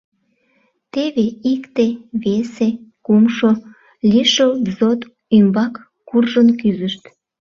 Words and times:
Теве 0.93 1.25
икте, 1.53 1.85
весе, 2.23 2.69
кумшо 3.05 3.51
лишыл 4.09 4.51
ДЗОТ 4.65 5.01
ӱмбак 5.37 5.73
куржын 6.07 6.47
кӱзышт. 6.59 7.03